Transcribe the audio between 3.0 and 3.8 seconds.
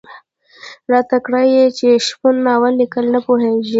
نه پوهېږي.